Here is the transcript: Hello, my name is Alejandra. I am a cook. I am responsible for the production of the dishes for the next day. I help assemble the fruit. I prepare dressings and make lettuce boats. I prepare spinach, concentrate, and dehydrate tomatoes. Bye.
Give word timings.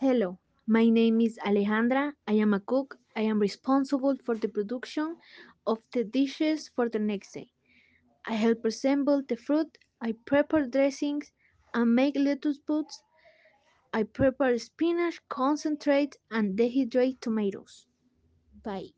Hello, 0.00 0.40
my 0.66 0.88
name 0.88 1.20
is 1.20 1.38
Alejandra. 1.46 2.14
I 2.26 2.32
am 2.32 2.52
a 2.54 2.58
cook. 2.58 2.98
I 3.14 3.20
am 3.20 3.38
responsible 3.38 4.16
for 4.24 4.36
the 4.36 4.48
production 4.48 5.16
of 5.64 5.78
the 5.92 6.02
dishes 6.02 6.68
for 6.68 6.88
the 6.88 6.98
next 6.98 7.34
day. 7.34 7.52
I 8.26 8.34
help 8.34 8.64
assemble 8.64 9.22
the 9.22 9.36
fruit. 9.36 9.78
I 10.00 10.12
prepare 10.26 10.66
dressings 10.66 11.32
and 11.74 11.94
make 11.94 12.16
lettuce 12.16 12.58
boats. 12.58 13.02
I 13.92 14.04
prepare 14.04 14.58
spinach, 14.58 15.20
concentrate, 15.28 16.16
and 16.30 16.58
dehydrate 16.58 17.20
tomatoes. 17.20 17.86
Bye. 18.64 18.90